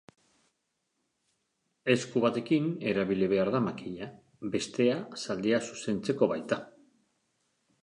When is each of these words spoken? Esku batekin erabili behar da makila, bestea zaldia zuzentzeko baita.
Esku 1.95 2.23
batekin 2.23 2.71
erabili 2.93 3.29
behar 3.35 3.53
da 3.57 3.63
makila, 3.67 4.09
bestea 4.57 4.99
zaldia 5.27 5.63
zuzentzeko 5.71 6.33
baita. 6.35 6.61